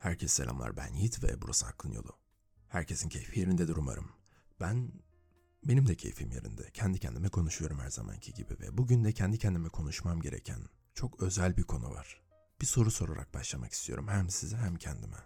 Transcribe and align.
Herkese 0.00 0.34
selamlar 0.34 0.76
ben 0.76 0.94
Yiğit 0.94 1.22
ve 1.22 1.42
burası 1.42 1.66
Aklın 1.66 1.92
Yolu. 1.92 2.16
Herkesin 2.68 3.08
keyfi 3.08 3.40
yerindedir 3.40 3.76
umarım. 3.76 4.12
Ben, 4.60 4.92
benim 5.64 5.88
de 5.88 5.94
keyfim 5.94 6.30
yerinde. 6.30 6.70
Kendi 6.74 6.98
kendime 6.98 7.28
konuşuyorum 7.28 7.78
her 7.78 7.90
zamanki 7.90 8.34
gibi 8.34 8.56
ve 8.60 8.78
bugün 8.78 9.04
de 9.04 9.12
kendi 9.12 9.38
kendime 9.38 9.68
konuşmam 9.68 10.20
gereken 10.20 10.60
çok 10.94 11.22
özel 11.22 11.56
bir 11.56 11.62
konu 11.62 11.90
var. 11.90 12.20
Bir 12.60 12.66
soru 12.66 12.90
sorarak 12.90 13.34
başlamak 13.34 13.72
istiyorum 13.72 14.08
hem 14.08 14.30
size 14.30 14.56
hem 14.56 14.76
kendime. 14.76 15.16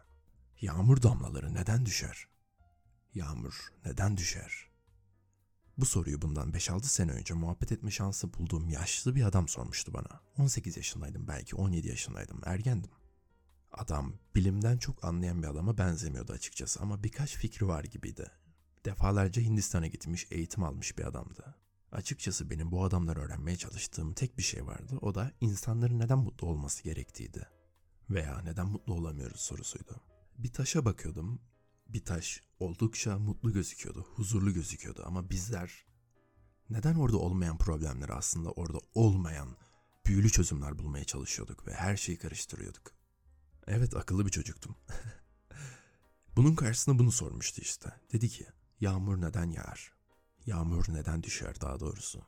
Yağmur 0.61 1.03
damlaları 1.03 1.55
neden 1.55 1.87
düşer? 1.87 2.29
Yağmur 3.15 3.73
neden 3.85 4.17
düşer? 4.17 4.71
Bu 5.79 5.87
soruyu 5.87 6.23
bundan 6.23 6.51
5-6 6.51 6.83
sene 6.83 7.13
önce 7.13 7.35
muhabbet 7.35 7.73
etme 7.73 7.91
şansı 7.91 8.35
bulduğum 8.35 8.69
yaşlı 8.69 9.15
bir 9.15 9.25
adam 9.25 9.49
sormuştu 9.49 9.95
bana. 9.95 10.21
18 10.39 10.77
yaşındaydım 10.77 11.29
belki 11.29 11.57
17 11.57 11.89
yaşındaydım 11.89 12.41
ergendim. 12.45 12.91
Adam 13.75 14.15
bilimden 14.35 14.79
çok 14.79 15.05
anlayan 15.05 15.43
bir 15.43 15.49
adama 15.49 15.79
benzemiyordu 15.79 16.33
açıkçası 16.33 16.81
ama 16.81 17.03
birkaç 17.03 17.37
fikri 17.37 17.69
var 17.69 17.85
gibiydi. 17.85 18.31
Defalarca 18.85 19.43
Hindistan'a 19.43 19.87
gitmiş, 19.87 20.27
eğitim 20.31 20.65
almış 20.65 20.99
bir 20.99 21.05
adamdı. 21.05 21.55
Açıkçası 21.93 22.51
benim 22.51 22.73
bu 22.73 22.85
adamlar 22.85 23.17
öğrenmeye 23.17 23.57
çalıştığım 23.57 24.15
tek 24.15 24.39
bir 24.39 24.43
şey 24.43 24.67
vardı. 24.67 24.99
O 25.01 25.15
da 25.15 25.33
insanların 25.41 25.99
neden 25.99 26.19
mutlu 26.19 26.47
olması 26.47 26.83
gerektiğiydi. 26.83 27.49
Veya 28.11 28.39
neden 28.39 28.67
mutlu 28.67 28.95
olamıyoruz 28.95 29.41
sorusuydu. 29.41 30.01
Bir 30.39 30.53
taşa 30.53 30.85
bakıyordum. 30.85 31.41
Bir 31.89 32.05
taş 32.05 32.43
oldukça 32.61 33.19
mutlu 33.19 33.53
gözüküyordu, 33.53 34.07
huzurlu 34.15 34.55
gözüküyordu 34.55 35.03
ama 35.07 35.31
bizler 35.31 35.85
neden 36.71 36.95
orada 36.95 37.17
olmayan 37.17 37.59
problemleri 37.59 38.13
aslında 38.13 38.51
orada 38.51 38.79
olmayan 38.95 39.57
büyülü 40.07 40.31
çözümler 40.31 40.79
bulmaya 40.79 41.05
çalışıyorduk 41.05 41.67
ve 41.67 41.75
her 41.75 41.97
şeyi 41.97 42.19
karıştırıyorduk. 42.19 43.04
Evet 43.67 43.97
akıllı 43.97 44.27
bir 44.27 44.31
çocuktum. 44.31 44.77
Bunun 46.37 46.55
karşısında 46.55 46.99
bunu 46.99 47.13
sormuştu 47.13 47.61
işte. 47.61 47.93
Dedi 48.13 48.29
ki 48.29 48.47
yağmur 48.81 49.21
neden 49.21 49.51
yağar? 49.51 49.93
Yağmur 50.47 50.85
neden 50.89 51.23
düşer 51.23 51.61
daha 51.61 51.81
doğrusu? 51.81 52.23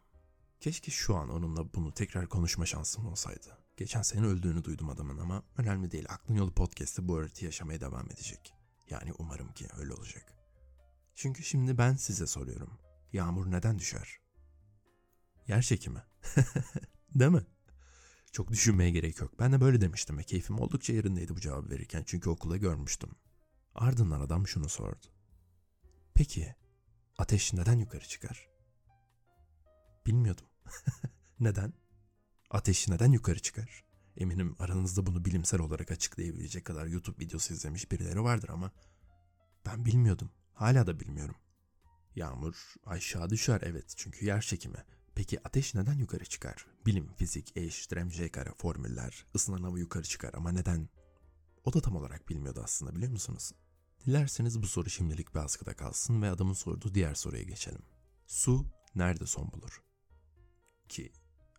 Keşke 0.61 0.91
şu 0.91 1.17
an 1.17 1.29
onunla 1.31 1.75
bunu 1.75 1.95
tekrar 1.95 2.29
konuşma 2.29 2.67
şansım 2.67 3.07
olsaydı. 3.07 3.59
Geçen 3.77 4.03
sene 4.03 4.27
öldüğünü 4.27 4.65
duydum 4.65 4.91
adamın 4.91 5.19
ama 5.19 5.43
önemli 5.57 5.91
değil. 5.91 6.07
Aklın 6.09 6.35
Yolu 6.35 6.55
podcast'ı 6.55 7.09
bu 7.09 7.19
öğreti 7.19 7.45
yaşamaya 7.45 7.81
devam 7.81 8.07
edecek. 8.07 8.55
Yani 8.91 9.13
umarım 9.19 9.53
ki 9.53 9.69
öyle 9.77 9.93
olacak. 9.93 10.35
Çünkü 11.15 11.43
şimdi 11.43 11.79
ben 11.79 11.95
size 11.95 12.27
soruyorum. 12.27 12.79
Yağmur 13.13 13.51
neden 13.51 13.79
düşer? 13.79 14.21
Yer 15.49 15.63
çekimi. 15.63 16.03
Değil 17.15 17.31
mi? 17.31 17.47
Çok 18.37 18.51
düşünmeye 18.51 18.91
gerek 18.91 19.21
yok. 19.21 19.39
Ben 19.39 19.53
de 19.53 19.61
böyle 19.61 19.81
demiştim 19.81 20.19
ve 20.19 20.23
keyfim 20.23 20.61
oldukça 20.61 20.93
yerindeydi 20.93 21.37
bu 21.37 21.41
cevabı 21.41 21.71
verirken 21.71 22.03
çünkü 22.07 22.31
okula 22.31 22.57
görmüştüm. 22.57 23.11
Ardından 23.75 24.21
adam 24.21 24.47
şunu 24.47 24.69
sordu. 24.69 25.07
Peki 26.15 26.55
ateş 27.19 27.53
neden 27.53 27.79
yukarı 27.79 28.05
çıkar? 28.05 28.49
Bilmiyordum. 30.07 30.47
neden? 31.41 31.73
Ateş 32.51 32.89
neden 32.89 33.13
yukarı 33.13 33.39
çıkar? 33.39 33.85
Eminim 34.17 34.57
aranızda 34.59 35.07
bunu 35.07 35.25
bilimsel 35.25 35.61
olarak 35.61 35.91
açıklayabilecek 35.91 36.65
kadar 36.65 36.87
YouTube 36.87 37.25
videosu 37.25 37.55
izlemiş 37.55 37.93
birileri 37.93 38.23
vardır 38.23 38.49
ama 38.49 38.73
ben 39.67 39.85
bilmiyordum. 39.85 40.31
Hala 40.53 40.87
da 40.87 41.01
bilmiyorum. 41.01 41.37
Yağmur 42.17 42.75
aşağı 42.87 43.31
düşer 43.31 43.61
evet 43.65 43.95
çünkü 43.97 44.27
yer 44.27 44.41
çekimi. 44.41 44.85
Peki 45.17 45.49
ateş 45.49 45.75
neden 45.75 45.99
yukarı 45.99 46.25
çıkar? 46.25 46.67
Bilim, 46.87 47.15
fizik, 47.15 47.57
E 47.57 47.63
eşittir 47.63 47.97
mc 47.97 48.29
kare 48.29 48.53
formüller, 48.59 49.27
ısınan 49.35 49.63
hava 49.63 49.79
yukarı 49.79 50.03
çıkar 50.03 50.35
ama 50.35 50.53
neden? 50.53 50.89
O 51.65 51.73
da 51.73 51.81
tam 51.81 51.97
olarak 51.97 52.29
bilmiyordu 52.29 52.61
aslında 52.65 52.95
biliyor 52.95 53.13
musunuz? 53.13 53.53
Dilerseniz 54.07 54.63
bu 54.63 54.67
soru 54.67 54.91
şimdilik 54.91 55.35
bir 55.35 55.41
askıda 55.41 55.77
kalsın 55.77 56.23
ve 56.23 56.31
adamın 56.31 56.53
sorduğu 56.53 56.95
diğer 56.95 57.15
soruya 57.15 57.43
geçelim. 57.43 57.83
Su 58.27 58.67
nerede 58.95 59.27
son 59.27 59.53
bulur? 59.53 59.83
Ki 60.89 61.13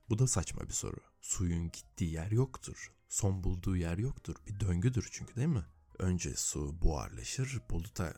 bu 0.10 0.20
da 0.20 0.28
saçma 0.28 0.62
bir 0.62 0.74
soru. 0.74 0.98
Suyun 1.22 1.72
gittiği 1.72 2.12
yer 2.14 2.32
yoktur. 2.32 2.94
Son 3.08 3.44
bulduğu 3.44 3.78
yer 3.78 3.98
yoktur. 3.98 4.36
Bir 4.48 4.60
döngüdür 4.60 5.10
çünkü 5.12 5.36
değil 5.36 5.48
mi? 5.48 5.66
Önce 6.00 6.36
su 6.36 6.82
buharlaşır, 6.82 7.62
buluta 7.70 8.14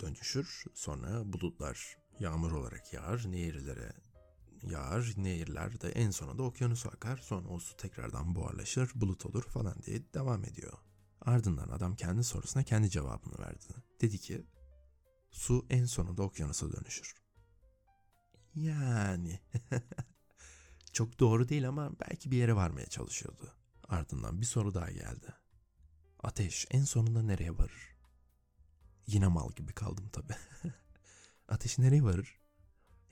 dönüşür. 0.00 0.64
Sonra 0.74 1.32
bulutlar 1.32 1.96
yağmur 2.20 2.52
olarak 2.52 2.92
yağar, 2.92 3.24
nehirlere 3.26 3.92
yağar, 4.70 5.12
nehirler 5.16 5.80
de 5.80 5.88
en 5.88 6.10
sonunda 6.10 6.42
okyanusa 6.42 6.88
akar. 6.88 7.16
Sonra 7.16 7.48
o 7.48 7.58
su 7.58 7.76
tekrardan 7.76 8.34
buharlaşır, 8.34 8.90
bulut 8.94 9.26
olur 9.26 9.42
falan 9.42 9.82
diye 9.82 10.14
devam 10.14 10.44
ediyor. 10.44 10.78
Ardından 11.20 11.68
adam 11.68 11.96
kendi 11.96 12.24
sorusuna 12.24 12.62
kendi 12.62 12.90
cevabını 12.90 13.38
verdi. 13.38 13.64
Dedi 14.00 14.18
ki, 14.18 14.46
su 15.30 15.66
en 15.70 15.84
sonunda 15.84 16.22
okyanusa 16.22 16.72
dönüşür. 16.72 17.14
Yani 18.54 19.40
çok 20.92 21.18
doğru 21.20 21.48
değil 21.48 21.68
ama 21.68 21.92
belki 22.00 22.30
bir 22.30 22.36
yere 22.36 22.56
varmaya 22.56 22.86
çalışıyordu. 22.86 23.52
Ardından 23.88 24.40
bir 24.40 24.46
soru 24.46 24.74
daha 24.74 24.90
geldi. 24.90 25.34
Ateş 26.22 26.66
en 26.70 26.84
sonunda 26.84 27.22
nereye 27.22 27.58
varır? 27.58 27.96
Yine 29.06 29.26
mal 29.26 29.52
gibi 29.52 29.72
kaldım 29.72 30.08
tabi. 30.08 30.32
Ateş 31.48 31.78
nereye 31.78 32.02
varır? 32.02 32.40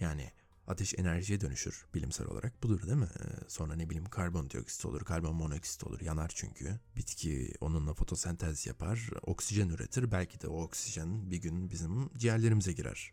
Yani 0.00 0.32
ateş 0.66 0.94
enerjiye 0.98 1.40
dönüşür 1.40 1.86
bilimsel 1.94 2.26
olarak 2.26 2.62
budur 2.62 2.82
değil 2.86 2.98
mi? 2.98 3.08
Ee, 3.20 3.48
sonra 3.48 3.74
ne 3.74 3.90
bileyim 3.90 4.04
karbondioksit 4.04 4.86
olur, 4.86 5.04
karbon 5.04 5.34
monoksit 5.34 5.84
olur 5.84 6.00
yanar 6.00 6.32
çünkü. 6.34 6.80
Bitki 6.96 7.54
onunla 7.60 7.94
fotosentez 7.94 8.66
yapar, 8.66 9.10
oksijen 9.22 9.68
üretir. 9.68 10.12
Belki 10.12 10.40
de 10.40 10.48
o 10.48 10.62
oksijen 10.62 11.30
bir 11.30 11.36
gün 11.36 11.70
bizim 11.70 12.18
ciğerlerimize 12.18 12.72
girer. 12.72 13.12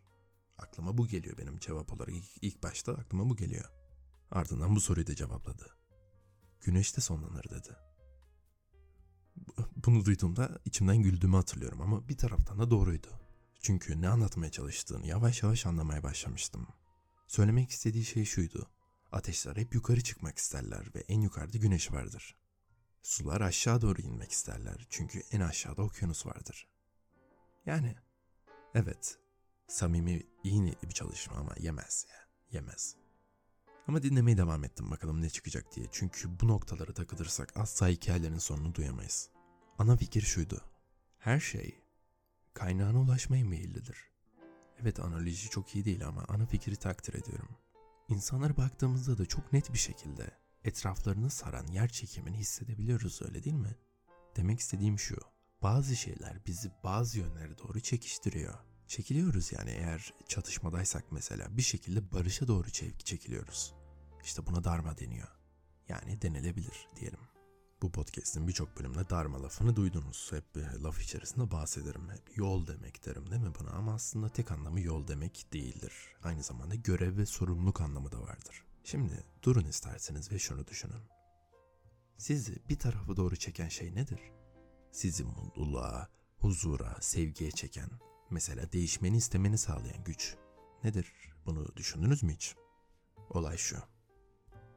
Aklıma 0.57 0.97
bu 0.97 1.07
geliyor 1.07 1.37
benim 1.37 1.59
cevap 1.59 1.93
olarak. 1.93 2.15
İlk, 2.15 2.43
ilk 2.43 2.63
başta 2.63 2.93
aklıma 2.93 3.29
bu 3.29 3.35
geliyor. 3.35 3.71
Ardından 4.31 4.75
bu 4.75 4.81
soruyu 4.81 5.07
da 5.07 5.15
cevapladı. 5.15 5.65
Güneşte 6.61 7.01
sonlanır 7.01 7.43
dedi. 7.43 7.75
Bunu 9.75 10.05
duyduğumda 10.05 10.59
içimden 10.65 10.97
güldüğümü 10.97 11.35
hatırlıyorum 11.35 11.81
ama 11.81 12.09
bir 12.09 12.17
taraftan 12.17 12.59
da 12.59 12.71
doğruydu. 12.71 13.07
Çünkü 13.61 14.01
ne 14.01 14.09
anlatmaya 14.09 14.51
çalıştığını 14.51 15.07
yavaş 15.07 15.43
yavaş 15.43 15.65
anlamaya 15.65 16.03
başlamıştım. 16.03 16.67
Söylemek 17.29 17.69
istediği 17.69 18.05
şey 18.05 18.25
şuydu. 18.25 18.69
Ateşler 19.11 19.55
hep 19.55 19.75
yukarı 19.75 20.01
çıkmak 20.01 20.37
isterler 20.37 20.95
ve 20.95 20.99
en 20.99 21.21
yukarıda 21.21 21.57
güneş 21.57 21.91
vardır. 21.91 22.35
Sular 23.01 23.41
aşağı 23.41 23.81
doğru 23.81 24.01
inmek 24.01 24.31
isterler 24.31 24.87
çünkü 24.89 25.21
en 25.31 25.39
aşağıda 25.39 25.81
okyanus 25.81 26.25
vardır. 26.25 26.67
Yani 27.65 27.95
evet 28.75 29.17
samimi 29.67 30.23
iyi 30.43 30.63
niyetli 30.63 30.89
bir 30.89 30.93
çalışma 30.93 31.35
ama 31.37 31.55
yemez 31.59 32.05
ya 32.09 32.27
yemez. 32.51 32.95
Ama 33.87 34.03
dinlemeye 34.03 34.37
devam 34.37 34.63
ettim 34.63 34.91
bakalım 34.91 35.21
ne 35.21 35.29
çıkacak 35.29 35.75
diye. 35.75 35.87
Çünkü 35.91 36.39
bu 36.39 36.47
noktalara 36.47 36.93
takılırsak 36.93 37.57
asla 37.57 37.87
hikayelerin 37.87 38.37
sonunu 38.37 38.75
duyamayız. 38.75 39.29
Ana 39.77 39.97
fikir 39.97 40.21
şuydu. 40.21 40.61
Her 41.17 41.39
şey 41.39 41.83
kaynağına 42.53 43.01
ulaşmaya 43.01 43.45
meyillidir. 43.45 44.09
Evet 44.81 44.99
analoji 44.99 45.49
çok 45.49 45.75
iyi 45.75 45.85
değil 45.85 46.07
ama 46.07 46.25
ana 46.27 46.45
fikri 46.45 46.75
takdir 46.75 47.13
ediyorum. 47.13 47.49
İnsanlara 48.09 48.57
baktığımızda 48.57 49.17
da 49.17 49.25
çok 49.25 49.53
net 49.53 49.73
bir 49.73 49.77
şekilde 49.77 50.31
etraflarını 50.63 51.29
saran 51.29 51.67
yer 51.67 51.87
çekimini 51.87 52.37
hissedebiliyoruz 52.37 53.21
öyle 53.21 53.43
değil 53.43 53.55
mi? 53.55 53.75
Demek 54.35 54.59
istediğim 54.59 54.99
şu. 54.99 55.17
Bazı 55.61 55.95
şeyler 55.95 56.45
bizi 56.45 56.71
bazı 56.83 57.19
yönlere 57.19 57.57
doğru 57.57 57.79
çekiştiriyor. 57.79 58.53
Çekiliyoruz 58.87 59.51
yani 59.51 59.69
eğer 59.69 60.13
çatışmadaysak 60.27 61.11
mesela 61.11 61.57
bir 61.57 61.61
şekilde 61.61 62.11
barışa 62.11 62.47
doğru 62.47 62.69
çekiliyoruz. 62.69 63.73
İşte 64.23 64.45
buna 64.45 64.63
darma 64.63 64.97
deniyor. 64.97 65.27
Yani 65.89 66.21
denilebilir 66.21 66.87
diyelim. 66.95 67.19
Bu 67.81 67.91
podcast'in 67.91 68.47
birçok 68.47 68.79
bölümde 68.79 69.09
darma 69.09 69.43
lafını 69.43 69.75
duydunuz. 69.75 70.31
Hep 70.31 70.57
e, 70.57 70.81
laf 70.83 71.01
içerisinde 71.01 71.51
bahsederim. 71.51 72.09
Hep 72.09 72.37
yol 72.37 72.67
demek 72.67 73.05
derim 73.05 73.31
değil 73.31 73.41
mi 73.41 73.51
buna? 73.59 73.69
Ama 73.69 73.93
aslında 73.93 74.29
tek 74.29 74.51
anlamı 74.51 74.81
yol 74.81 75.07
demek 75.07 75.53
değildir. 75.53 75.93
Aynı 76.23 76.43
zamanda 76.43 76.75
görev 76.75 77.17
ve 77.17 77.25
sorumluluk 77.25 77.81
anlamı 77.81 78.11
da 78.11 78.21
vardır. 78.21 78.63
Şimdi 78.83 79.23
durun 79.43 79.65
isterseniz 79.65 80.31
ve 80.31 80.39
şunu 80.39 80.67
düşünün. 80.67 81.01
Sizi 82.17 82.69
bir 82.69 82.79
tarafa 82.79 83.17
doğru 83.17 83.35
çeken 83.35 83.67
şey 83.67 83.95
nedir? 83.95 84.19
Sizi 84.91 85.23
mutluluğa, 85.23 86.09
huzura, 86.39 86.97
sevgiye 87.01 87.51
çeken, 87.51 87.89
mesela 88.29 88.71
değişmeni 88.71 89.17
istemeni 89.17 89.57
sağlayan 89.57 90.03
güç 90.03 90.35
nedir? 90.83 91.13
Bunu 91.45 91.75
düşündünüz 91.75 92.23
mü 92.23 92.33
hiç? 92.33 92.55
Olay 93.29 93.57
şu. 93.57 93.77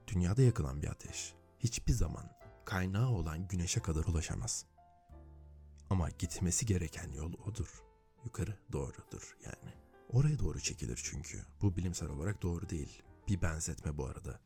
Dünyada 0.06 0.42
yakılan 0.42 0.82
bir 0.82 0.88
ateş 0.88 1.34
hiçbir 1.58 1.92
zaman 1.92 2.41
kaynağı 2.64 3.08
olan 3.08 3.48
güneşe 3.48 3.80
kadar 3.80 4.04
ulaşamaz. 4.04 4.66
Ama 5.90 6.10
gitmesi 6.10 6.66
gereken 6.66 7.12
yol 7.12 7.32
odur. 7.32 7.82
Yukarı 8.24 8.58
doğrudur 8.72 9.36
yani. 9.44 9.74
Oraya 10.08 10.38
doğru 10.38 10.60
çekilir 10.60 11.00
çünkü. 11.04 11.42
Bu 11.62 11.76
bilimsel 11.76 12.08
olarak 12.08 12.42
doğru 12.42 12.68
değil. 12.68 13.02
Bir 13.28 13.42
benzetme 13.42 13.98
bu 13.98 14.06
arada. 14.06 14.40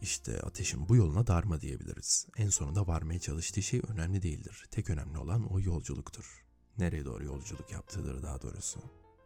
İşte 0.00 0.40
ateşin 0.40 0.88
bu 0.88 0.96
yoluna 0.96 1.26
darma 1.26 1.60
diyebiliriz. 1.60 2.26
En 2.36 2.48
sonunda 2.48 2.86
varmaya 2.86 3.20
çalıştığı 3.20 3.62
şey 3.62 3.82
önemli 3.88 4.22
değildir. 4.22 4.66
Tek 4.70 4.90
önemli 4.90 5.18
olan 5.18 5.52
o 5.52 5.60
yolculuktur. 5.60 6.44
Nereye 6.78 7.04
doğru 7.04 7.24
yolculuk 7.24 7.70
yaptığıdır 7.70 8.22
daha 8.22 8.42
doğrusu. 8.42 8.80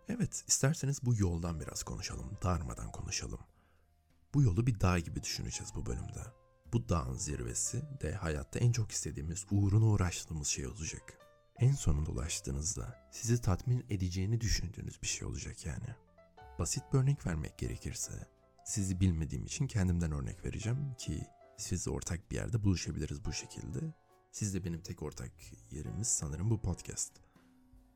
Evet, 0.09 0.45
isterseniz 0.49 1.03
bu 1.03 1.15
yoldan 1.17 1.61
biraz 1.61 1.83
konuşalım. 1.83 2.31
Darmadan 2.43 2.93
konuşalım. 2.93 3.41
Bu 4.35 4.43
yolu 4.43 4.67
bir 4.67 4.81
dağ 4.81 4.99
gibi 4.99 5.23
düşüneceğiz 5.23 5.75
bu 5.75 5.87
bölümde. 5.87 6.40
Bu 6.73 6.89
dağın 6.89 7.17
zirvesi 7.17 7.83
de 8.03 8.15
hayatta 8.15 8.59
en 8.59 8.73
çok 8.73 8.91
istediğimiz, 8.91 9.47
uğruna 9.51 9.85
uğraştığımız 9.85 10.47
şey 10.47 10.67
olacak. 10.67 11.19
En 11.59 11.73
sonunda 11.73 12.11
ulaştığınızda 12.11 13.09
sizi 13.11 13.41
tatmin 13.41 13.87
edeceğini 13.89 14.41
düşündüğünüz 14.41 15.03
bir 15.03 15.07
şey 15.07 15.29
olacak 15.29 15.67
yani. 15.67 15.95
Basit 16.59 16.83
bir 16.93 16.99
örnek 16.99 17.27
vermek 17.27 17.59
gerekirse, 17.59 18.29
sizi 18.65 19.01
bilmediğim 19.01 19.45
için 19.45 19.67
kendimden 19.67 20.13
örnek 20.13 20.45
vereceğim 20.45 20.95
ki 20.99 21.27
siz 21.59 21.89
ortak 21.89 22.31
bir 22.31 22.37
yerde 22.37 22.65
buluşabiliriz 22.65 23.25
bu 23.25 23.33
şekilde. 23.33 23.95
Siz 24.33 24.55
de 24.55 24.65
benim 24.65 24.81
tek 24.81 25.03
ortak 25.03 25.33
yerimiz 25.71 26.09
sanırım 26.09 26.51
bu 26.51 26.61
podcast. 26.63 27.13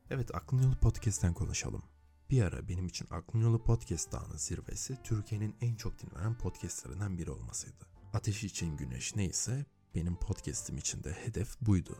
Evet 0.09 0.35
Aklın 0.35 0.61
Yolu 0.61 0.79
Podcast'ten 0.79 1.33
konuşalım. 1.33 1.83
Bir 2.29 2.41
ara 2.41 2.67
benim 2.67 2.85
için 2.87 3.07
Aklın 3.11 3.41
Yolu 3.41 3.63
Podcast 3.63 4.11
Dağı'nın 4.11 4.37
zirvesi 4.37 4.97
Türkiye'nin 5.03 5.55
en 5.61 5.75
çok 5.75 5.93
dinlenen 6.01 6.37
podcastlerinden 6.37 7.17
biri 7.17 7.31
olmasıydı. 7.31 7.94
Ateş 8.15 8.43
için 8.43 8.77
güneş 8.77 9.15
neyse 9.15 9.65
benim 9.95 10.15
podcast'im 10.15 10.77
için 10.77 11.03
de 11.03 11.11
hedef 11.11 11.61
buydu. 11.61 11.97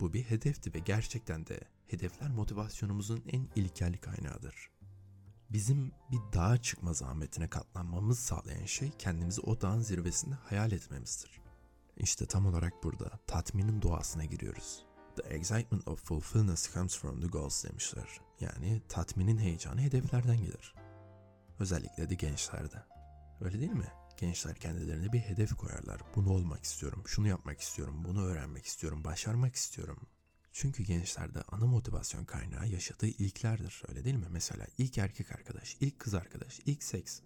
Bu 0.00 0.12
bir 0.12 0.22
hedefti 0.22 0.74
ve 0.74 0.78
gerçekten 0.78 1.46
de 1.46 1.60
hedefler 1.86 2.30
motivasyonumuzun 2.30 3.24
en 3.32 3.48
ilkel 3.56 3.98
kaynağıdır. 3.98 4.70
Bizim 5.50 5.92
bir 6.10 6.18
dağa 6.32 6.56
çıkma 6.56 6.92
zahmetine 6.92 7.50
katlanmamızı 7.50 8.22
sağlayan 8.22 8.64
şey 8.64 8.90
kendimizi 8.98 9.40
o 9.40 9.60
dağın 9.60 9.80
zirvesinde 9.80 10.34
hayal 10.34 10.72
etmemizdir. 10.72 11.40
İşte 11.96 12.26
tam 12.26 12.46
olarak 12.46 12.84
burada 12.84 13.10
tatminin 13.26 13.82
doğasına 13.82 14.24
giriyoruz. 14.24 14.86
The 15.16 15.34
excitement 15.34 15.88
of 15.88 16.04
fulfillment 16.04 16.72
comes 16.74 16.98
from 16.98 17.20
the 17.20 17.26
goals 17.26 17.64
demişler. 17.64 18.20
Yani 18.40 18.82
tatminin 18.88 19.38
heyecanı 19.38 19.80
hedeflerden 19.80 20.36
gelir. 20.36 20.74
Özellikle 21.58 22.10
de 22.10 22.14
gençlerde. 22.14 22.84
Öyle 23.40 23.60
değil 23.60 23.72
mi? 23.72 24.03
Gençler 24.16 24.54
kendilerine 24.54 25.12
bir 25.12 25.18
hedef 25.20 25.54
koyarlar. 25.54 26.00
Bunu 26.14 26.30
olmak 26.30 26.64
istiyorum, 26.64 27.02
şunu 27.06 27.28
yapmak 27.28 27.60
istiyorum, 27.60 28.04
bunu 28.04 28.24
öğrenmek 28.24 28.66
istiyorum, 28.66 29.04
başarmak 29.04 29.54
istiyorum. 29.54 30.08
Çünkü 30.52 30.82
gençlerde 30.82 31.42
ana 31.42 31.66
motivasyon 31.66 32.24
kaynağı 32.24 32.68
yaşadığı 32.68 33.06
ilklerdir. 33.06 33.82
Öyle 33.88 34.04
değil 34.04 34.16
mi? 34.16 34.26
Mesela 34.30 34.66
ilk 34.78 34.98
erkek 34.98 35.32
arkadaş, 35.32 35.76
ilk 35.80 35.98
kız 35.98 36.14
arkadaş, 36.14 36.60
ilk 36.66 36.82
seks. 36.82 37.20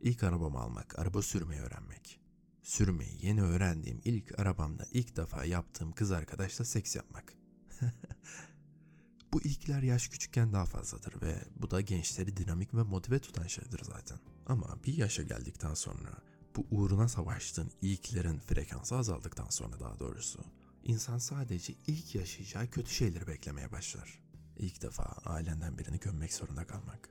İlk 0.00 0.22
arabamı 0.22 0.58
almak, 0.58 0.98
araba 0.98 1.22
sürmeyi 1.22 1.60
öğrenmek. 1.60 2.20
Sürmeyi 2.62 3.26
yeni 3.26 3.42
öğrendiğim 3.42 4.00
ilk 4.04 4.38
arabamda 4.38 4.86
ilk 4.92 5.16
defa 5.16 5.44
yaptığım 5.44 5.92
kız 5.92 6.12
arkadaşla 6.12 6.64
seks 6.64 6.96
yapmak. 6.96 7.34
bu 9.32 9.42
ilkler 9.42 9.82
yaş 9.82 10.08
küçükken 10.08 10.52
daha 10.52 10.64
fazladır 10.64 11.22
ve 11.22 11.44
bu 11.56 11.70
da 11.70 11.80
gençleri 11.80 12.36
dinamik 12.36 12.74
ve 12.74 12.82
motive 12.82 13.18
tutan 13.18 13.46
şeydir 13.46 13.80
zaten. 13.84 14.18
Ama 14.50 14.78
bir 14.84 14.96
yaşa 14.96 15.22
geldikten 15.22 15.74
sonra 15.74 16.22
bu 16.56 16.66
uğruna 16.70 17.08
savaştığın 17.08 17.70
ilklerin 17.82 18.38
frekansı 18.38 18.96
azaldıktan 18.96 19.48
sonra 19.50 19.80
daha 19.80 19.98
doğrusu 19.98 20.44
insan 20.84 21.18
sadece 21.18 21.74
ilk 21.86 22.14
yaşayacağı 22.14 22.70
kötü 22.70 22.90
şeyleri 22.90 23.26
beklemeye 23.26 23.72
başlar. 23.72 24.22
İlk 24.56 24.82
defa 24.82 25.02
ailenden 25.02 25.78
birini 25.78 25.98
gömmek 25.98 26.32
zorunda 26.34 26.66
kalmak. 26.66 27.08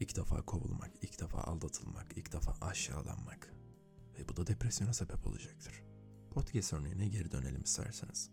İlk 0.00 0.16
defa 0.16 0.42
kovulmak, 0.42 0.90
ilk 1.02 1.20
defa 1.20 1.38
aldatılmak, 1.38 2.16
ilk 2.16 2.32
defa 2.32 2.56
aşağılanmak. 2.60 3.54
Ve 4.18 4.28
bu 4.28 4.36
da 4.36 4.46
depresyona 4.46 4.92
sebep 4.92 5.26
olacaktır. 5.26 5.82
Podcast 6.30 6.72
örneğine 6.72 7.08
geri 7.08 7.32
dönelim 7.32 7.62
isterseniz. 7.62 8.30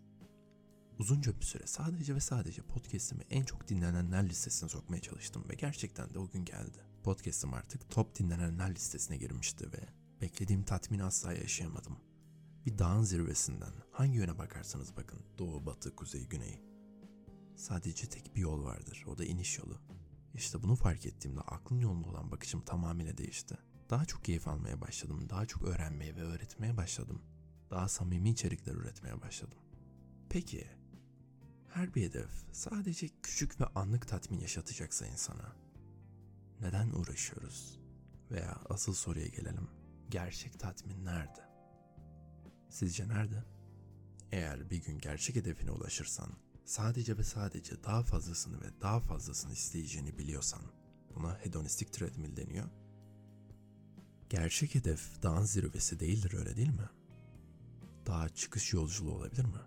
Uzunca 0.98 1.40
bir 1.40 1.44
süre 1.44 1.66
sadece 1.66 2.14
ve 2.14 2.20
sadece 2.20 2.62
podcast'imi 2.62 3.24
en 3.30 3.44
çok 3.44 3.68
dinlenenler 3.68 4.28
listesine 4.28 4.68
sokmaya 4.68 5.00
çalıştım 5.00 5.44
ve 5.50 5.54
gerçekten 5.54 6.14
de 6.14 6.18
o 6.18 6.30
gün 6.30 6.44
geldi. 6.44 6.78
Podcast'im 7.08 7.54
artık 7.54 7.90
top 7.90 8.18
dinlenenler 8.18 8.74
listesine 8.74 9.16
girmişti 9.16 9.72
ve 9.72 9.88
beklediğim 10.20 10.62
tatmini 10.62 11.04
asla 11.04 11.32
yaşayamadım. 11.32 11.98
Bir 12.66 12.78
dağın 12.78 13.02
zirvesinden 13.02 13.72
hangi 13.92 14.18
yöne 14.18 14.38
bakarsanız 14.38 14.96
bakın 14.96 15.20
doğu, 15.38 15.66
batı, 15.66 15.96
kuzey, 15.96 16.26
güney. 16.26 16.62
Sadece 17.56 18.08
tek 18.08 18.36
bir 18.36 18.40
yol 18.40 18.64
vardır 18.64 19.04
o 19.06 19.18
da 19.18 19.24
iniş 19.24 19.58
yolu. 19.58 19.78
İşte 20.34 20.62
bunu 20.62 20.76
fark 20.76 21.06
ettiğimde 21.06 21.40
aklın 21.40 21.78
yolunda 21.78 22.08
olan 22.08 22.30
bakışım 22.30 22.60
tamamıyla 22.60 23.18
değişti. 23.18 23.58
Daha 23.90 24.04
çok 24.04 24.24
keyif 24.24 24.48
almaya 24.48 24.80
başladım, 24.80 25.26
daha 25.30 25.46
çok 25.46 25.62
öğrenmeye 25.62 26.16
ve 26.16 26.22
öğretmeye 26.22 26.76
başladım. 26.76 27.22
Daha 27.70 27.88
samimi 27.88 28.30
içerikler 28.30 28.74
üretmeye 28.74 29.20
başladım. 29.20 29.58
Peki, 30.28 30.66
her 31.68 31.94
bir 31.94 32.02
hedef 32.02 32.30
sadece 32.52 33.08
küçük 33.22 33.60
ve 33.60 33.66
anlık 33.66 34.08
tatmin 34.08 34.40
yaşatacaksa 34.40 35.06
insana 35.06 35.67
neden 36.60 36.90
uğraşıyoruz? 36.90 37.80
Veya 38.30 38.58
asıl 38.68 38.94
soruya 38.94 39.26
gelelim. 39.26 39.68
Gerçek 40.08 40.60
tatmin 40.60 41.04
nerede? 41.04 41.48
Sizce 42.68 43.08
nerede? 43.08 43.44
Eğer 44.32 44.70
bir 44.70 44.84
gün 44.84 44.98
gerçek 44.98 45.36
hedefine 45.36 45.70
ulaşırsan, 45.70 46.32
sadece 46.64 47.18
ve 47.18 47.24
sadece 47.24 47.84
daha 47.84 48.02
fazlasını 48.02 48.60
ve 48.60 48.80
daha 48.80 49.00
fazlasını 49.00 49.52
isteyeceğini 49.52 50.18
biliyorsan, 50.18 50.62
buna 51.14 51.38
hedonistik 51.38 51.92
treadmill 51.92 52.36
deniyor. 52.36 52.68
Gerçek 54.30 54.74
hedef 54.74 55.22
dağın 55.22 55.44
zirvesi 55.44 56.00
değildir 56.00 56.34
öyle 56.38 56.56
değil 56.56 56.68
mi? 56.68 56.88
Dağa 58.06 58.28
çıkış 58.28 58.72
yolculuğu 58.72 59.12
olabilir 59.12 59.44
mi? 59.44 59.60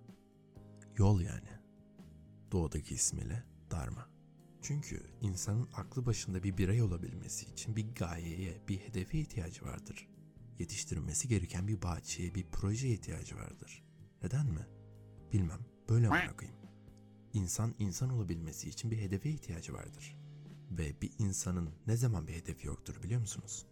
Yol 0.97 1.21
yani. 1.21 1.49
Doğudaki 2.51 2.95
ismiyle 2.95 3.43
Dharma. 3.71 4.07
Çünkü 4.62 5.04
insanın 5.22 5.69
aklı 5.74 6.06
başında 6.06 6.44
bir 6.44 6.58
birey 6.58 6.81
olabilmesi 6.81 7.46
için 7.46 7.75
bir 7.75 7.96
gayeye, 7.96 8.62
bir 8.68 8.80
hedefe 8.80 9.19
ihtiyacı 9.19 9.66
vardır. 9.66 10.08
Yetiştirilmesi 10.60 11.28
gereken 11.28 11.68
bir 11.68 11.81
bahçeye, 11.81 12.36
bir 12.36 12.52
projeye 12.52 12.94
ihtiyacı 12.94 13.36
vardır. 13.36 13.84
Neden 14.24 14.46
mi? 14.46 14.68
Bilmem. 15.34 15.60
Böyle 15.90 16.10
mi 16.10 16.38
koyayım? 16.38 16.60
İnsan 17.34 17.75
insan 17.80 18.10
olabilmesi 18.10 18.69
için 18.69 18.92
bir 18.92 18.98
hedefe 18.98 19.30
ihtiyacı 19.30 19.74
vardır. 19.74 20.18
Ve 20.72 21.02
bir 21.02 21.12
insanın 21.19 21.69
ne 21.88 21.98
zaman 21.98 22.28
bir 22.28 22.34
hedefi 22.34 22.68
yoktur 22.68 23.04
biliyor 23.04 23.22
musunuz? 23.22 23.66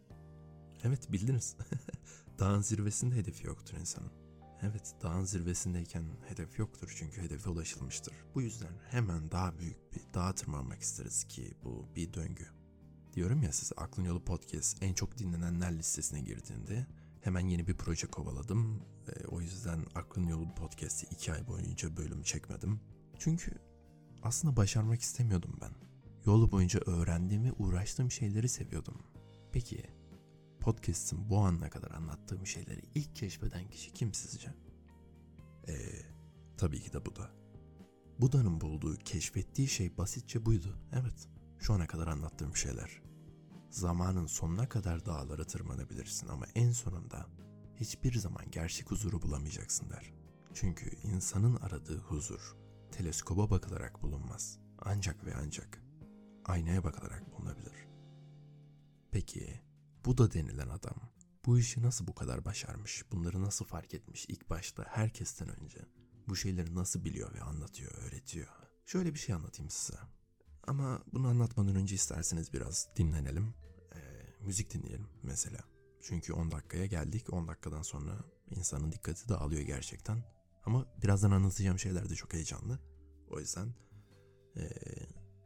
Evet 0.83 1.11
bildiniz. 1.11 1.55
Dağın 2.39 2.61
zirvesinde 2.61 3.15
hedefi 3.15 3.47
yoktur 3.47 3.77
insanın. 3.77 4.11
Evet, 4.61 4.95
dağın 5.03 5.23
zirvesindeyken 5.23 6.03
hedef 6.27 6.59
yoktur 6.59 6.93
çünkü 6.97 7.21
hedefe 7.21 7.49
ulaşılmıştır. 7.49 8.13
Bu 8.35 8.41
yüzden 8.41 8.73
hemen 8.89 9.31
daha 9.31 9.59
büyük 9.59 9.95
bir 9.95 10.01
dağa 10.13 10.35
tırmanmak 10.35 10.81
isteriz 10.81 11.23
ki 11.23 11.53
bu 11.63 11.85
bir 11.95 12.13
döngü. 12.13 12.47
Diyorum 13.13 13.43
ya 13.43 13.51
size 13.51 13.75
Aklın 13.75 14.03
Yolu 14.03 14.25
Podcast 14.25 14.83
en 14.83 14.93
çok 14.93 15.17
dinlenenler 15.17 15.77
listesine 15.77 16.21
girdiğinde 16.21 16.87
hemen 17.21 17.47
yeni 17.47 17.67
bir 17.67 17.77
proje 17.77 18.07
kovaladım. 18.07 18.81
E, 19.07 19.27
o 19.27 19.41
yüzden 19.41 19.85
Aklın 19.95 20.27
Yolu 20.27 20.55
Podcast'i 20.55 21.07
iki 21.11 21.33
ay 21.33 21.47
boyunca 21.47 21.97
bölüm 21.97 22.23
çekmedim. 22.23 22.79
Çünkü 23.19 23.51
aslında 24.23 24.57
başarmak 24.57 25.01
istemiyordum 25.01 25.57
ben. 25.61 25.71
Yolu 26.25 26.51
boyunca 26.51 26.79
öğrendiğim 26.79 27.43
ve 27.43 27.51
uğraştığım 27.51 28.11
şeyleri 28.11 28.49
seviyordum. 28.49 28.97
Peki 29.51 29.83
podcast'ın 30.59 31.29
bu 31.29 31.37
anına 31.37 31.69
kadar 31.69 31.91
anlattığım 31.91 32.47
şeyleri 32.47 32.81
ilk 32.95 33.15
keşfeden 33.15 33.69
kişi 33.69 33.93
kim 33.93 34.13
sizce? 34.13 34.53
Eee 35.67 36.05
tabii 36.57 36.81
ki 36.81 36.93
de 36.93 37.05
Buda. 37.05 37.38
Buda'nın 38.19 38.61
bulduğu, 38.61 38.95
keşfettiği 38.95 39.67
şey 39.67 39.97
basitçe 39.97 40.45
buydu. 40.45 40.79
Evet, 40.93 41.27
şu 41.59 41.73
ana 41.73 41.87
kadar 41.87 42.07
anlattığım 42.07 42.55
şeyler. 42.55 43.01
Zamanın 43.69 44.25
sonuna 44.25 44.69
kadar 44.69 45.05
dağlara 45.05 45.43
tırmanabilirsin 45.43 46.27
ama 46.27 46.45
en 46.55 46.71
sonunda 46.71 47.25
hiçbir 47.75 48.13
zaman 48.13 48.51
gerçek 48.51 48.91
huzuru 48.91 49.21
bulamayacaksın 49.21 49.89
der. 49.89 50.13
Çünkü 50.53 50.89
insanın 51.03 51.55
aradığı 51.55 51.99
huzur 51.99 52.55
teleskoba 52.91 53.49
bakılarak 53.49 54.01
bulunmaz. 54.01 54.59
Ancak 54.79 55.25
ve 55.25 55.33
ancak 55.35 55.83
aynaya 56.45 56.83
bakılarak 56.83 57.31
bulunabilir. 57.31 57.87
Peki 59.11 59.61
bu 60.05 60.17
da 60.17 60.33
denilen 60.33 60.69
adam 60.69 60.95
bu 61.45 61.59
işi 61.59 61.81
nasıl 61.81 62.07
bu 62.07 62.15
kadar 62.15 62.45
başarmış, 62.45 63.03
bunları 63.11 63.41
nasıl 63.41 63.65
fark 63.65 63.93
etmiş 63.93 64.25
ilk 64.29 64.49
başta 64.49 64.85
herkesten 64.87 65.61
önce? 65.61 65.98
Bu 66.29 66.35
şeyleri 66.35 66.75
nasıl 66.75 67.05
biliyor 67.05 67.33
ve 67.33 67.41
anlatıyor, 67.41 67.91
öğretiyor? 67.91 68.47
Şöyle 68.85 69.13
bir 69.13 69.19
şey 69.19 69.35
anlatayım 69.35 69.69
size. 69.69 69.99
Ama 70.67 71.03
bunu 71.13 71.27
anlatmadan 71.27 71.75
önce 71.75 71.95
isterseniz 71.95 72.53
biraz 72.53 72.87
dinlenelim. 72.95 73.53
Ee, 73.95 73.99
müzik 74.45 74.73
dinleyelim 74.73 75.07
mesela. 75.23 75.59
Çünkü 76.01 76.33
10 76.33 76.51
dakikaya 76.51 76.85
geldik. 76.85 77.33
10 77.33 77.47
dakikadan 77.47 77.81
sonra 77.81 78.19
insanın 78.49 78.91
dikkati 78.91 79.29
dağılıyor 79.29 79.61
gerçekten. 79.61 80.23
Ama 80.65 80.85
birazdan 81.03 81.31
anlatacağım 81.31 81.79
şeyler 81.79 82.09
de 82.09 82.15
çok 82.15 82.33
heyecanlı. 82.33 82.79
O 83.29 83.39
yüzden 83.39 83.73
ee, 84.57 84.69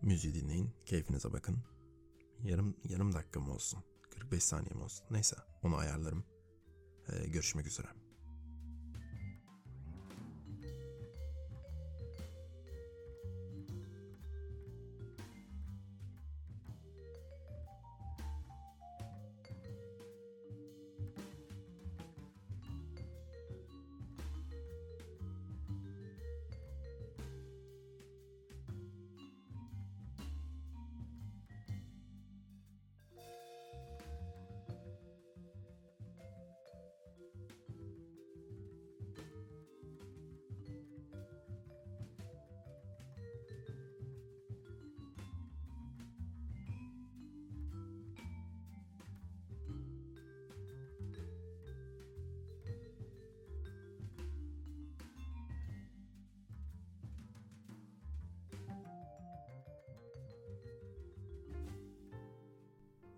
müziği 0.02 0.34
dinleyin, 0.36 0.70
keyfinize 0.86 1.34
bakın. 1.34 1.58
Yarım 2.44 2.78
yarım 2.84 3.13
dakika 3.13 3.40
mı 3.40 3.54
olsun? 3.54 3.84
45 4.10 4.44
saniyem 4.44 4.82
olsun. 4.82 5.06
Neyse 5.12 5.36
onu 5.62 5.75
ayarlarım. 5.75 6.25
Ee, 7.08 7.28
görüşmek 7.28 7.68
üzere. 7.68 8.03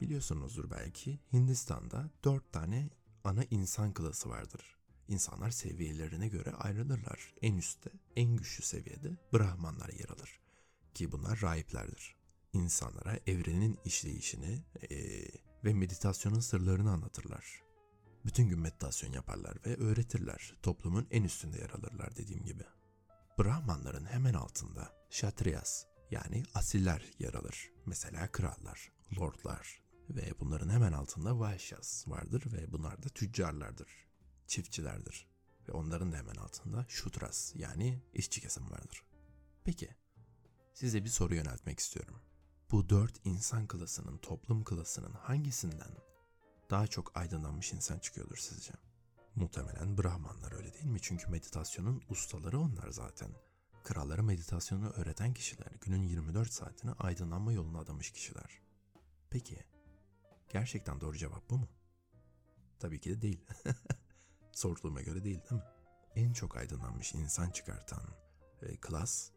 Biliyorsunuzdur 0.06 0.72
belki 0.72 1.20
Hindistan'da 1.34 2.10
dört 2.24 2.54
tane 2.54 2.90
ana 3.24 3.44
insan 3.52 3.94
klası 3.94 4.30
vardır. 4.30 4.78
İnsanlar 5.08 5.52
seviyelerine 5.52 6.28
göre 6.28 6.52
ayrılırlar. 6.52 7.34
En 7.42 7.58
üstte, 7.58 7.90
en 8.16 8.36
güçlü 8.36 8.64
seviyede 8.64 9.18
Brahmanlar 9.34 9.90
yer 9.90 10.10
alır. 10.10 10.40
Ki 10.94 11.12
bunlar 11.12 11.42
rahiplerdir. 11.42 12.16
İnsanlara 12.54 13.20
evrenin 13.28 13.80
işleyişini 13.86 14.64
ee, 14.90 15.28
ve 15.64 15.74
meditasyonun 15.74 16.40
sırlarını 16.40 16.92
anlatırlar. 16.92 17.64
Bütün 18.26 18.50
gün 18.50 18.60
meditasyon 18.60 19.14
yaparlar 19.14 19.58
ve 19.66 19.76
öğretirler. 19.76 20.56
Toplumun 20.62 21.08
en 21.12 21.24
üstünde 21.24 21.58
yer 21.58 21.70
alırlar 21.70 22.16
dediğim 22.16 22.44
gibi. 22.44 22.64
Brahmanların 23.40 24.06
hemen 24.06 24.34
altında 24.34 24.92
Kshatriyas 25.10 25.86
yani 26.12 26.44
asiller 26.54 27.12
yer 27.20 27.34
alır. 27.34 27.72
Mesela 27.86 28.32
krallar, 28.32 28.92
lordlar, 29.20 29.85
ve 30.10 30.34
bunların 30.40 30.70
hemen 30.70 30.92
altında 30.92 31.40
Vaishyas 31.40 32.08
vardır 32.08 32.54
ve 32.54 32.72
bunlar 32.72 33.04
da 33.04 33.10
tüccarlardır, 33.10 33.88
çiftçilerdir. 34.48 35.28
Ve 35.68 35.72
onların 35.72 36.12
da 36.12 36.18
hemen 36.18 36.36
altında 36.36 36.86
Shudras 36.88 37.54
yani 37.56 38.02
işçi 38.14 38.42
kesim 38.42 38.72
vardır. 38.72 39.04
Peki, 39.64 39.90
size 40.74 41.04
bir 41.04 41.10
soru 41.10 41.36
yöneltmek 41.36 41.80
istiyorum. 41.80 42.22
Bu 42.72 42.90
dört 42.90 43.26
insan 43.26 43.68
klasının, 43.68 44.18
toplum 44.18 44.64
klasının 44.64 45.14
hangisinden 45.14 45.92
daha 46.70 46.88
çok 46.88 47.18
aydınlanmış 47.18 47.74
insan 47.74 48.00
çıkıyordur 48.00 48.38
sizce? 48.38 48.74
Muhtemelen 49.36 49.98
Brahmanlar 49.98 50.52
öyle 50.52 50.74
değil 50.74 50.86
mi? 50.86 51.00
Çünkü 51.02 51.28
meditasyonun 51.28 52.04
ustaları 52.10 52.60
onlar 52.60 52.90
zaten. 52.90 53.32
Krallara 53.84 54.24
meditasyonu 54.24 54.90
öğreten 54.90 55.34
kişiler, 55.34 55.72
günün 55.82 56.04
24 56.04 56.54
saatini 56.54 56.92
aydınlanma 56.92 57.52
yoluna 57.54 57.80
adamış 57.80 58.12
kişiler. 58.12 58.62
Peki, 59.30 59.66
Gerçekten 60.50 61.02
doğru 61.02 61.18
cevap 61.18 61.50
bu 61.50 61.58
mu? 61.58 61.68
Tabii 62.80 63.00
ki 63.00 63.10
de 63.10 63.22
değil. 63.22 63.46
Sorduğuma 64.52 65.02
göre 65.02 65.24
değil 65.24 65.42
değil 65.42 65.62
mi? 65.62 65.68
En 66.16 66.34
çok 66.34 66.58
aydınlanmış 66.58 67.14
insan 67.14 67.50
çıkartan 67.50 68.04
e, 68.62 68.78
klas 68.78 69.32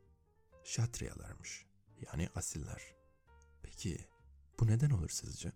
şatriyalarmış. 0.65 1.67
Yani 2.07 2.29
asiller. 2.35 2.83
Peki 3.63 4.09
bu 4.61 4.67
neden 4.67 4.91
olur 4.91 5.09
sizce? 5.09 5.53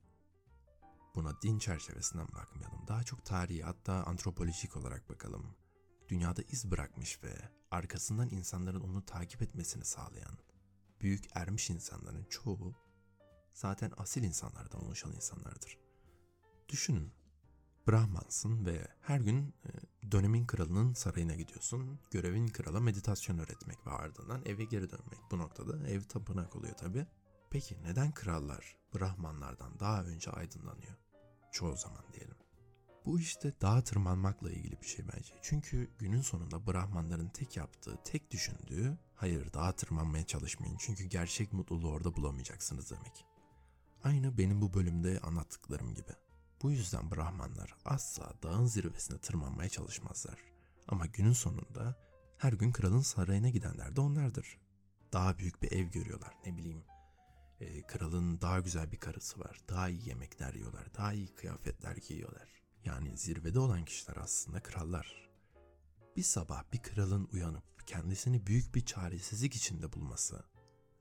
Buna 1.15 1.43
din 1.43 1.59
çerçevesinden 1.59 2.29
bakmayalım. 2.29 2.89
Daha 2.89 3.03
çok 3.03 3.25
tarihi 3.25 3.63
hatta 3.63 3.93
antropolojik 3.93 4.77
olarak 4.77 5.09
bakalım. 5.09 5.57
Dünyada 6.09 6.43
iz 6.43 6.71
bırakmış 6.71 7.23
ve 7.23 7.35
arkasından 7.71 8.31
insanların 8.31 8.81
onu 8.81 9.05
takip 9.05 9.43
etmesini 9.43 9.85
sağlayan 9.85 10.39
büyük 11.01 11.25
ermiş 11.35 11.71
insanların 11.71 12.25
çoğu 12.25 12.75
zaten 13.55 13.93
asil 13.97 14.23
insanlardan 14.23 14.85
oluşan 14.85 15.13
insanlardır. 15.13 15.79
Düşünün, 16.69 17.13
Brahmansın 17.89 18.67
ve 18.67 18.89
her 19.01 19.21
gün 19.21 19.55
e, 19.65 19.71
dönemin 20.13 20.47
kralının 20.47 20.93
sarayına 20.93 21.35
gidiyorsun. 21.35 22.01
Görevin 22.11 22.49
krala 22.49 22.81
meditasyon 22.81 23.39
öğretmek 23.39 23.87
ve 23.87 23.91
ardından 23.91 24.43
eve 24.45 24.65
geri 24.65 24.91
dönmek. 24.91 25.19
Bu 25.31 25.39
noktada 25.39 25.89
ev 25.89 26.03
tapınak 26.03 26.57
oluyor 26.57 26.75
tabi. 26.75 27.07
Peki 27.51 27.83
neden 27.83 28.13
krallar 28.13 28.77
Brahmanlardan 28.95 29.81
daha 29.81 30.05
önce 30.05 30.31
aydınlanıyor? 30.31 30.97
Çoğu 31.53 31.77
zaman 31.77 32.05
diyelim. 32.13 32.37
Bu 33.07 33.21
işte 33.21 33.53
dağa 33.61 33.85
tırmanmakla 33.85 34.51
ilgili 34.51 34.81
bir 34.81 34.87
şey 34.87 35.05
bence. 35.17 35.35
Çünkü 35.43 35.91
günün 35.99 36.21
sonunda 36.21 36.67
Brahmanların 36.67 37.29
tek 37.29 37.57
yaptığı, 37.57 37.99
tek 38.05 38.31
düşündüğü 38.31 38.99
hayır 39.15 39.53
dağa 39.53 39.73
tırmanmaya 39.73 40.27
çalışmayın. 40.27 40.77
Çünkü 40.81 41.05
gerçek 41.05 41.53
mutluluğu 41.53 41.91
orada 41.91 42.17
bulamayacaksınız 42.17 42.91
demek. 42.91 43.32
Aynı 44.05 44.39
benim 44.39 44.61
bu 44.63 44.75
bölümde 44.75 45.21
anlattıklarım 45.21 45.95
gibi. 45.95 46.13
Bu 46.63 46.71
yüzden 46.71 47.11
Brahmanlar 47.11 47.77
asla 47.85 48.35
dağın 48.43 48.67
zirvesine 48.67 49.19
tırmanmaya 49.19 49.69
çalışmazlar. 49.69 50.39
Ama 50.89 51.07
günün 51.07 51.33
sonunda 51.33 51.97
her 52.39 52.53
gün 52.53 52.73
kralın 52.73 53.01
sarayına 53.01 53.49
gidenler 53.49 53.97
de 53.97 54.01
onlardır. 54.01 54.59
Daha 55.13 55.39
büyük 55.39 55.63
bir 55.63 55.73
ev 55.73 55.87
görüyorlar 55.87 56.35
ne 56.47 56.57
bileyim. 56.57 56.85
E, 57.61 57.83
kralın 57.83 58.41
daha 58.41 58.61
güzel 58.61 58.93
bir 58.93 58.97
karısı 58.97 59.41
var. 59.41 59.61
Daha 59.69 59.89
iyi 59.89 60.09
yemekler 60.09 60.55
yiyorlar. 60.55 60.95
Daha 60.95 61.13
iyi 61.13 61.35
kıyafetler 61.35 61.97
giyiyorlar. 61.97 62.63
Yani 62.85 63.17
zirvede 63.17 63.59
olan 63.59 63.85
kişiler 63.85 64.17
aslında 64.17 64.63
krallar. 64.63 65.31
Bir 66.17 66.23
sabah 66.23 66.65
bir 66.73 66.83
kralın 66.83 67.29
uyanıp 67.33 67.87
kendisini 67.87 68.47
büyük 68.47 68.75
bir 68.75 68.87
çaresizlik 68.87 69.55
içinde 69.55 69.93
bulması 69.93 70.45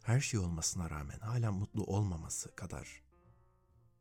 her 0.03 0.19
şey 0.19 0.39
olmasına 0.39 0.89
rağmen 0.89 1.19
hala 1.19 1.51
mutlu 1.51 1.83
olmaması 1.83 2.55
kadar 2.55 3.03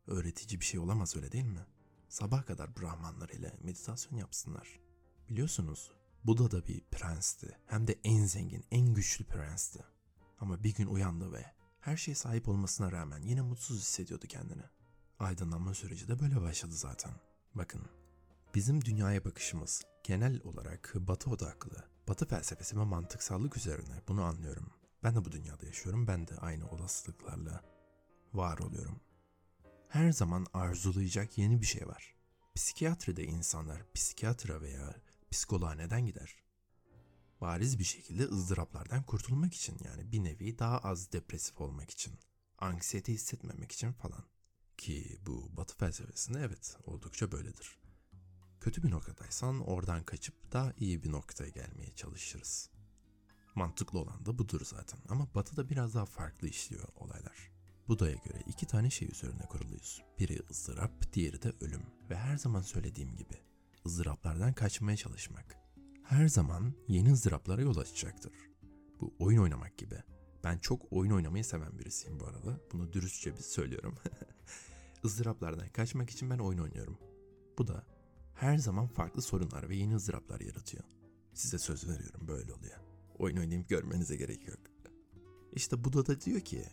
öğretici 0.07 0.61
bir 0.61 0.65
şey 0.65 0.81
olamaz 0.81 1.17
öyle 1.17 1.33
değil 1.33 1.45
mi? 1.45 1.67
Sabah 2.09 2.47
kadar 2.47 2.77
Brahmanlar 2.77 3.29
ile 3.29 3.57
meditasyon 3.63 4.19
yapsınlar. 4.19 4.81
Biliyorsunuz 5.29 5.93
Buda 6.25 6.51
da 6.51 6.67
bir 6.67 6.81
prensti. 6.91 7.59
Hem 7.67 7.87
de 7.87 8.01
en 8.05 8.25
zengin, 8.25 8.65
en 8.71 8.95
güçlü 8.95 9.25
prensti. 9.25 9.85
Ama 10.39 10.63
bir 10.63 10.75
gün 10.75 10.87
uyandı 10.87 11.33
ve 11.33 11.47
her 11.81 11.97
şeye 11.97 12.15
sahip 12.15 12.49
olmasına 12.49 12.93
rağmen 12.93 13.23
yine 13.23 13.41
mutsuz 13.41 13.81
hissediyordu 13.81 14.27
kendini. 14.27 14.63
Aydınlanma 15.19 15.75
süreci 15.75 16.09
de 16.09 16.21
böyle 16.21 16.41
başladı 16.41 16.75
zaten. 16.75 17.13
Bakın, 17.55 17.83
bizim 18.55 18.85
dünyaya 18.85 19.25
bakışımız 19.25 19.83
genel 20.05 20.41
olarak 20.45 20.93
batı 20.97 21.31
odaklı, 21.31 21.85
batı 22.09 22.27
felsefesi 22.27 22.79
ve 22.79 22.85
mantıksallık 22.85 23.57
üzerine 23.57 24.03
bunu 24.09 24.23
anlıyorum. 24.23 24.80
Ben 25.03 25.15
de 25.15 25.25
bu 25.25 25.33
dünyada 25.33 25.67
yaşıyorum. 25.67 26.07
Ben 26.07 26.29
de 26.29 26.37
aynı 26.37 26.71
olasılıklarla 26.71 27.65
var 28.33 28.59
oluyorum. 28.59 29.01
Her 29.89 30.13
zaman 30.13 30.47
arzulayacak 30.53 31.39
yeni 31.39 31.61
bir 31.61 31.67
şey 31.67 31.89
var. 31.89 32.15
Psikiyatride 32.55 33.25
insanlar 33.25 33.93
psikiyatra 33.95 34.61
veya 34.61 34.97
psikoloğa 35.31 35.75
neden 35.75 36.07
gider? 36.07 36.37
Bariz 37.41 37.79
bir 37.79 37.85
şekilde 37.85 38.25
ızdıraplardan 38.25 39.03
kurtulmak 39.03 39.55
için 39.55 39.79
yani 39.85 40.13
bir 40.13 40.25
nevi 40.25 40.59
daha 40.59 40.79
az 40.79 41.13
depresif 41.13 41.61
olmak 41.61 41.91
için, 41.91 42.15
anksiyete 42.59 43.13
hissetmemek 43.13 43.73
için 43.73 43.93
falan. 43.93 44.25
Ki 44.77 45.19
bu 45.27 45.57
batı 45.57 45.77
felsefesinde 45.77 46.41
evet 46.41 46.77
oldukça 46.85 47.33
böyledir. 47.33 47.79
Kötü 48.61 48.83
bir 48.83 48.91
noktadaysan 48.91 49.61
oradan 49.61 50.05
kaçıp 50.05 50.53
daha 50.53 50.73
iyi 50.77 51.03
bir 51.03 51.13
noktaya 51.13 51.51
gelmeye 51.51 51.93
çalışırız. 51.93 52.71
Mantıklı 53.55 53.99
olan 53.99 54.27
da 54.27 54.39
budur 54.39 54.61
zaten 54.65 55.01
ama 55.09 55.29
Batı'da 55.35 55.69
biraz 55.69 55.95
daha 55.95 56.07
farklı 56.07 56.49
işliyor 56.49 56.89
olaylar. 56.97 57.51
Buda'ya 57.89 58.15
göre 58.15 58.43
iki 58.47 58.67
tane 58.67 58.91
şey 58.91 59.09
üzerine 59.09 59.43
kuruluyuz. 59.43 60.03
Biri 60.19 60.39
ızdırap, 60.51 61.13
diğeri 61.13 61.43
de 61.43 61.53
ölüm. 61.61 61.83
Ve 62.11 62.17
her 62.17 62.37
zaman 62.37 62.61
söylediğim 62.61 63.17
gibi 63.17 63.35
ızdıraplardan 63.87 64.53
kaçmaya 64.53 64.97
çalışmak. 64.97 65.57
Her 66.05 66.29
zaman 66.29 66.75
yeni 66.89 67.13
ızdıraplara 67.13 67.63
yol 67.63 67.77
açacaktır. 67.77 68.33
Bu 69.01 69.15
oyun 69.19 69.43
oynamak 69.43 69.79
gibi. 69.79 70.03
Ben 70.45 70.59
çok 70.59 70.93
oyun 70.93 71.11
oynamayı 71.11 71.45
seven 71.45 71.79
birisiyim 71.79 72.21
bu 72.21 72.27
arada. 72.27 72.61
Bunu 72.73 72.93
dürüstçe 72.93 73.37
bir 73.37 73.43
söylüyorum. 73.43 73.95
ızdıraplardan 75.05 75.69
kaçmak 75.69 76.11
için 76.11 76.31
ben 76.31 76.39
oyun 76.39 76.59
oynuyorum. 76.59 76.99
Bu 77.59 77.67
da 77.67 77.87
her 78.35 78.59
zaman 78.59 78.87
farklı 78.87 79.23
sorunlar 79.23 79.69
ve 79.69 79.77
yeni 79.77 79.95
ızdıraplar 79.95 80.41
yaratıyor. 80.41 80.85
Size 81.35 81.59
söz 81.59 81.89
veriyorum 81.89 82.29
böyle 82.29 82.53
oluyor 82.53 82.90
oyun 83.21 83.37
oynayıp 83.37 83.69
görmenize 83.69 84.17
gerek 84.17 84.49
yok. 84.49 84.59
İşte 85.53 85.85
Buda 85.85 86.07
da 86.07 86.21
diyor 86.21 86.41
ki 86.41 86.65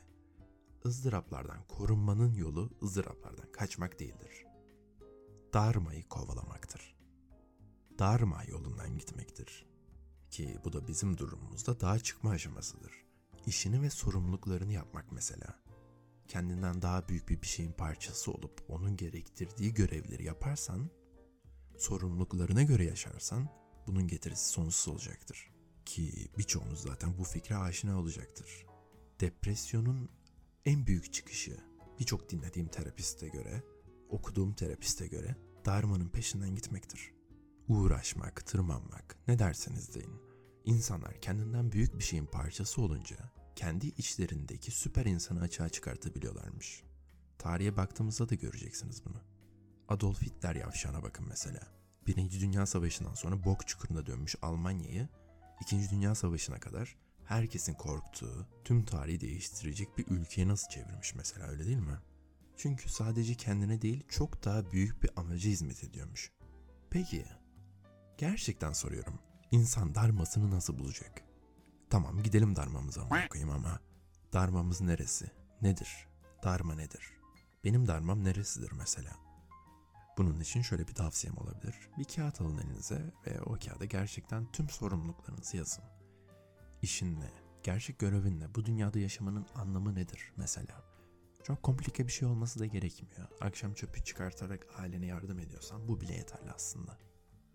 ızdıraplardan 0.86 1.68
korunmanın 1.68 2.34
yolu 2.34 2.70
ızdıraplardan 2.84 3.52
kaçmak 3.52 4.00
değildir. 4.00 4.46
Darmayı 5.54 6.04
kovalamaktır. 6.10 6.96
Dharma 8.00 8.44
yolundan 8.44 8.98
gitmektir. 8.98 9.66
Ki 10.30 10.60
bu 10.66 10.74
da 10.74 10.88
bizim 10.88 11.18
durumumuzda 11.18 11.80
dağa 11.80 12.00
çıkma 12.00 12.30
aşamasıdır. 12.30 12.92
İşini 13.46 13.82
ve 13.82 13.90
sorumluluklarını 13.90 14.74
yapmak 14.74 15.12
mesela. 15.12 15.60
Kendinden 16.28 16.82
daha 16.82 17.08
büyük 17.08 17.30
bir 17.30 17.42
bir 17.42 17.48
şeyin 17.48 17.72
parçası 17.72 18.32
olup 18.32 18.66
onun 18.68 18.98
gerektirdiği 18.98 19.74
görevleri 19.74 20.24
yaparsan, 20.24 20.90
sorumluluklarına 21.78 22.64
göre 22.64 22.84
yaşarsan 22.84 23.50
bunun 23.88 24.08
getirisi 24.08 24.50
sonsuz 24.50 24.94
olacaktır. 24.94 25.57
Ki 25.88 26.28
birçoğunuz 26.38 26.82
zaten 26.82 27.18
bu 27.18 27.24
fikre 27.24 27.56
aşina 27.56 28.00
olacaktır. 28.00 28.66
Depresyonun 29.20 30.10
en 30.66 30.88
büyük 30.88 31.14
çıkışı 31.14 31.58
birçok 32.00 32.30
dinlediğim 32.30 32.68
terapiste 32.68 33.28
göre, 33.28 33.64
okuduğum 34.10 34.54
terapiste 34.54 35.08
göre 35.08 35.36
Dharma'nın 35.66 36.10
peşinden 36.10 36.56
gitmektir. 36.56 37.12
Uğraşmak, 37.68 38.46
tırmanmak, 38.46 39.18
ne 39.28 39.40
derseniz 39.40 39.96
deyin. 39.96 40.22
İnsanlar 40.66 41.22
kendinden 41.22 41.72
büyük 41.72 41.98
bir 42.00 42.04
şeyin 42.04 42.26
parçası 42.26 42.82
olunca 42.82 43.18
kendi 43.56 43.88
içlerindeki 43.88 44.72
süper 44.72 45.06
insanı 45.06 45.42
açığa 45.42 45.70
çıkartabiliyorlarmış. 45.70 46.84
Tarihe 47.38 47.78
baktığımızda 47.78 48.30
da 48.30 48.36
göreceksiniz 48.36 49.06
bunu. 49.06 49.22
Adolf 49.88 50.22
Hitler 50.22 50.56
yavşağına 50.56 51.04
bakın 51.04 51.28
mesela. 51.28 51.62
Birinci 52.08 52.40
Dünya 52.40 52.66
Savaşı'ndan 52.66 53.14
sonra 53.14 53.44
bok 53.44 53.68
çukuruna 53.68 54.06
dönmüş 54.06 54.36
Almanya'yı 54.42 55.10
İkinci 55.62 55.90
Dünya 55.90 56.16
Savaşı'na 56.16 56.60
kadar 56.60 56.96
herkesin 57.26 57.74
korktuğu, 57.74 58.48
tüm 58.64 58.86
tarihi 58.86 59.20
değiştirecek 59.22 59.98
bir 59.98 60.08
ülkeye 60.08 60.48
nasıl 60.48 60.70
çevirmiş 60.70 61.16
mesela 61.16 61.48
öyle 61.48 61.66
değil 61.66 61.78
mi? 61.78 61.98
Çünkü 62.58 62.90
sadece 62.90 63.36
kendine 63.36 63.82
değil 63.82 64.04
çok 64.10 64.46
daha 64.46 64.72
büyük 64.72 65.04
bir 65.04 65.10
amaca 65.16 65.50
hizmet 65.50 65.84
ediyormuş. 65.84 66.32
Peki, 66.90 67.26
gerçekten 68.18 68.74
soruyorum. 68.74 69.20
İnsan 69.52 69.96
darmasını 69.96 70.52
nasıl 70.52 70.80
bulacak? 70.80 71.24
Tamam 71.90 72.24
gidelim 72.24 72.56
darmamıza 72.56 73.10
bakayım 73.10 73.50
ama 73.50 73.80
darmamız 74.34 74.82
neresi? 74.82 75.32
Nedir? 75.62 76.08
Darma 76.44 76.76
nedir? 76.76 77.12
Benim 77.64 77.88
darmam 77.88 78.24
neresidir 78.24 78.72
mesela? 78.72 79.27
Bunun 80.18 80.40
için 80.40 80.62
şöyle 80.62 80.88
bir 80.88 80.94
tavsiyem 80.94 81.38
olabilir. 81.38 81.76
Bir 81.98 82.04
kağıt 82.04 82.42
alın 82.42 82.58
elinize 82.58 83.14
ve 83.28 83.42
o 83.42 83.58
kağıda 83.66 83.86
gerçekten 83.86 84.52
tüm 84.52 84.70
sorumluluklarınızı 84.70 85.58
yazın. 85.58 85.84
İşin 86.82 87.20
ne? 87.20 87.32
Gerçek 87.64 88.00
görevin 88.00 88.40
ne? 88.40 88.56
Bu 88.56 88.66
dünyada 88.66 89.00
yaşamanın 89.00 89.46
anlamı 89.56 89.96
nedir 89.96 90.34
mesela? 90.38 90.84
Çok 91.44 91.64
komplike 91.64 92.08
bir 92.08 92.12
şey 92.12 92.28
olması 92.28 92.60
da 92.60 92.66
gerekmiyor. 92.66 93.28
Akşam 93.42 93.74
çöpü 93.74 94.04
çıkartarak 94.04 94.68
ailene 94.78 95.06
yardım 95.06 95.40
ediyorsan 95.40 95.88
bu 95.88 96.02
bile 96.02 96.14
yeterli 96.14 96.52
aslında. 96.52 96.98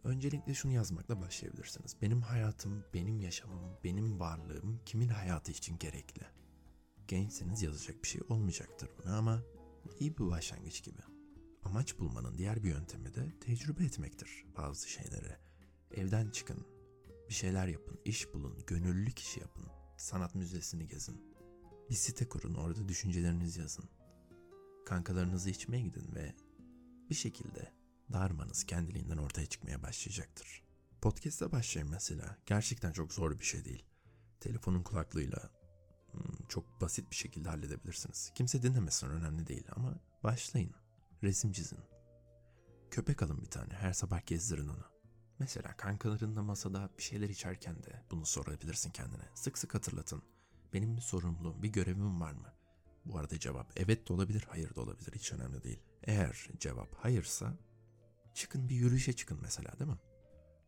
Öncelikle 0.05 0.55
şunu 0.55 0.73
yazmakla 0.73 1.21
başlayabilirsiniz. 1.21 1.97
Benim 2.03 2.23
hayatım, 2.23 2.85
benim 2.95 3.21
yaşamım, 3.21 3.61
benim 3.85 4.21
varlığım 4.21 4.81
kimin 4.87 5.09
hayatı 5.09 5.53
için 5.53 5.79
gerekli? 5.79 6.27
Gençseniz 7.09 7.63
yazacak 7.63 8.03
bir 8.03 8.09
şey 8.09 8.21
olmayacaktır 8.29 8.91
buna 8.99 9.17
ama 9.17 9.43
iyi 10.01 10.19
bir 10.19 10.27
başlangıç 10.27 10.85
gibi. 10.85 11.12
Amaç 11.73 11.99
bulmanın 11.99 12.39
diğer 12.39 12.63
bir 12.63 12.69
yöntemi 12.69 13.15
de 13.15 13.39
tecrübe 13.41 13.85
etmektir 13.85 14.45
bazı 14.57 14.91
şeyleri. 14.91 15.37
Evden 15.91 16.31
çıkın, 16.31 16.67
bir 17.29 17.35
şeyler 17.35 17.67
yapın, 17.67 18.01
iş 18.05 18.35
bulun, 18.35 18.59
gönüllü 18.67 19.11
kişi 19.11 19.41
yapın, 19.41 19.67
sanat 19.97 20.35
müzesini 20.35 20.89
gezin. 20.89 21.35
Bir 21.91 21.95
site 21.95 22.29
kurun, 22.29 22.55
orada 22.55 22.89
düşüncelerinizi 22.89 23.61
yazın. 23.61 23.85
Kankalarınızı 24.87 25.51
içmeye 25.51 25.83
gidin 25.83 26.15
ve 26.15 26.35
bir 27.11 27.15
şekilde 27.15 27.73
darmanız 28.13 28.65
kendiliğinden 28.65 29.19
ortaya 29.19 29.47
çıkmaya 29.47 29.83
başlayacaktır. 29.83 30.63
Podcast'a 31.03 31.53
başlayın 31.53 31.91
mesela. 31.91 32.39
Gerçekten 32.47 32.93
çok 32.93 33.13
zor 33.13 33.39
bir 33.41 33.45
şey 33.45 33.65
değil. 33.65 33.85
Telefonun 34.41 34.83
kulaklığıyla 34.83 35.51
hmm, 36.11 36.47
çok 36.49 36.81
basit 36.81 37.11
bir 37.11 37.17
şekilde 37.17 37.49
halledebilirsiniz. 37.49 38.33
Kimse 38.35 38.63
dinlemesin 38.63 39.07
önemli 39.07 39.47
değil 39.47 39.65
ama 39.77 39.95
başlayın. 40.23 40.82
Resim 41.23 41.53
çizin. 41.53 41.79
Köpek 42.91 43.23
alın 43.23 43.43
bir 43.43 43.51
tane. 43.51 43.75
Her 43.75 43.93
sabah 43.93 44.27
gezdirin 44.27 44.69
onu. 44.69 44.85
Mesela 45.39 45.77
kankalarınla 45.77 46.43
masada 46.43 46.91
bir 46.99 47.03
şeyler 47.03 47.29
içerken 47.29 47.83
de 47.83 48.03
bunu 48.11 48.27
sorabilirsin 48.27 48.91
kendine. 48.91 49.29
Sık 49.35 49.59
sık 49.59 49.75
hatırlatın. 49.75 50.23
Benim 50.73 50.97
bir 50.97 51.03
sorumluluğum, 51.03 51.63
bir 51.63 51.69
görevim 51.69 52.21
var 52.21 52.33
mı? 52.33 52.53
Bu 53.05 53.19
arada 53.19 53.39
cevap 53.39 53.73
evet 53.77 54.09
de 54.09 54.13
olabilir, 54.13 54.47
hayır 54.49 54.75
da 54.75 54.81
olabilir. 54.81 55.13
Hiç 55.15 55.33
önemli 55.33 55.63
değil. 55.63 55.83
Eğer 56.03 56.49
cevap 56.59 56.95
hayırsa 56.95 57.57
çıkın 58.35 58.69
bir 58.69 58.75
yürüyüşe 58.75 59.13
çıkın 59.13 59.39
mesela 59.43 59.79
değil 59.79 59.91
mi? 59.91 59.99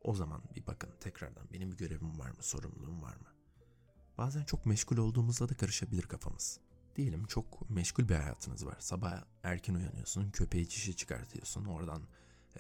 O 0.00 0.14
zaman 0.14 0.42
bir 0.56 0.66
bakın 0.66 0.90
tekrardan 1.00 1.52
benim 1.52 1.72
bir 1.72 1.76
görevim 1.76 2.18
var 2.18 2.30
mı, 2.30 2.42
sorumluluğum 2.42 3.02
var 3.02 3.14
mı? 3.16 3.28
Bazen 4.18 4.44
çok 4.44 4.66
meşgul 4.66 4.96
olduğumuzda 4.96 5.48
da 5.48 5.54
karışabilir 5.54 6.02
kafamız. 6.02 6.60
Diyelim 6.96 7.26
çok 7.26 7.70
meşgul 7.70 8.09
bir 8.09 8.14
hayatınız 8.14 8.66
var. 8.66 8.76
Sabah 8.80 9.24
erken 9.42 9.74
uyanıyorsun, 9.74 10.30
köpeği 10.30 10.68
çişi 10.68 10.96
çıkartıyorsun. 10.96 11.64
Oradan 11.64 12.02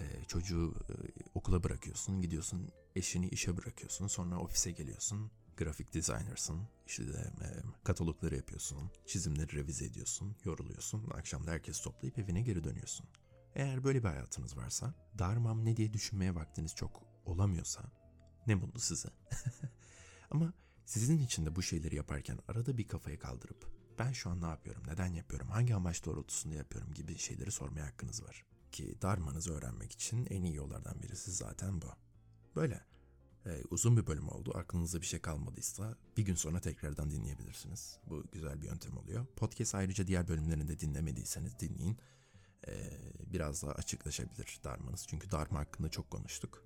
e, 0.00 0.24
çocuğu 0.28 0.74
e, 0.90 0.94
okula 1.34 1.64
bırakıyorsun, 1.64 2.20
gidiyorsun 2.20 2.68
eşini 2.96 3.28
işe 3.28 3.56
bırakıyorsun. 3.56 4.06
Sonra 4.06 4.38
ofise 4.38 4.70
geliyorsun. 4.70 5.30
Grafik 5.56 5.94
designer'sın. 5.94 6.60
İşte 6.86 7.08
de 7.08 7.18
e, 7.18 7.48
katalogları 7.84 8.36
yapıyorsun. 8.36 8.90
Çizimleri 9.06 9.52
revize 9.56 9.84
ediyorsun. 9.84 10.36
Yoruluyorsun. 10.44 11.10
Akşam 11.10 11.46
da 11.46 11.50
herkes 11.50 11.80
toplayıp 11.80 12.18
evine 12.18 12.42
geri 12.42 12.64
dönüyorsun. 12.64 13.06
Eğer 13.54 13.84
böyle 13.84 14.02
bir 14.02 14.08
hayatınız 14.08 14.56
varsa, 14.56 14.94
darmam 15.18 15.64
ne 15.64 15.76
diye 15.76 15.92
düşünmeye 15.92 16.34
vaktiniz 16.34 16.74
çok 16.74 17.02
olamıyorsa 17.24 17.82
ne 18.46 18.54
mutlu 18.54 18.80
size. 18.80 19.08
Ama 20.30 20.52
sizin 20.84 21.18
için 21.18 21.46
de 21.46 21.56
bu 21.56 21.62
şeyleri 21.62 21.96
yaparken 21.96 22.38
arada 22.48 22.78
bir 22.78 22.88
kafayı 22.88 23.18
kaldırıp 23.18 23.73
ben 23.98 24.12
şu 24.12 24.30
an 24.30 24.42
ne 24.42 24.46
yapıyorum, 24.46 24.82
neden 24.86 25.06
yapıyorum, 25.06 25.48
hangi 25.48 25.74
amaç 25.74 26.04
doğrultusunda 26.04 26.54
yapıyorum 26.54 26.94
gibi 26.94 27.18
şeyleri 27.18 27.50
sormaya 27.52 27.86
hakkınız 27.86 28.22
var. 28.22 28.44
Ki 28.72 28.94
darmanızı 29.02 29.54
öğrenmek 29.54 29.92
için 29.92 30.26
en 30.30 30.42
iyi 30.42 30.54
yollardan 30.54 31.02
birisi 31.02 31.32
zaten 31.32 31.82
bu. 31.82 31.86
Böyle 32.56 32.84
e, 33.46 33.62
uzun 33.70 33.96
bir 33.96 34.06
bölüm 34.06 34.28
oldu. 34.28 34.52
Aklınızda 34.54 35.00
bir 35.00 35.06
şey 35.06 35.20
kalmadıysa 35.20 35.96
bir 36.16 36.22
gün 36.22 36.34
sonra 36.34 36.60
tekrardan 36.60 37.10
dinleyebilirsiniz. 37.10 37.98
Bu 38.06 38.24
güzel 38.32 38.62
bir 38.62 38.66
yöntem 38.66 38.96
oluyor. 38.96 39.26
Podcast 39.26 39.74
ayrıca 39.74 40.06
diğer 40.06 40.28
bölümlerini 40.28 40.68
de 40.68 40.78
dinlemediyseniz 40.78 41.58
dinleyin. 41.58 41.98
E, 42.66 42.72
biraz 43.32 43.62
daha 43.62 43.72
açıklaşabilir 43.72 44.60
darmanız. 44.64 45.06
Çünkü 45.08 45.30
darma 45.30 45.58
hakkında 45.58 45.88
çok 45.88 46.10
konuştuk. 46.10 46.64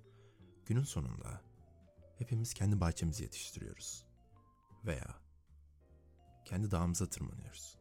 Günün 0.65 0.83
sonunda 0.83 1.41
hepimiz 2.17 2.53
kendi 2.53 2.79
bahçemizi 2.79 3.23
yetiştiriyoruz. 3.23 4.05
Veya 4.85 5.28
kendi 6.49 6.71
dağımıza 6.71 7.09
tırmanıyoruz. 7.09 7.77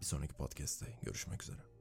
Bir 0.00 0.04
sonraki 0.04 0.34
podcast'te 0.34 0.98
görüşmek 1.02 1.42
üzere. 1.42 1.71